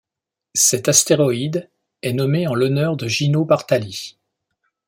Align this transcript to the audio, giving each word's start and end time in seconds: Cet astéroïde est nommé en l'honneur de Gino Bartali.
Cet 0.55 0.89
astéroïde 0.89 1.69
est 2.01 2.13
nommé 2.13 2.47
en 2.47 2.55
l'honneur 2.55 2.97
de 2.97 3.07
Gino 3.07 3.45
Bartali. 3.45 4.17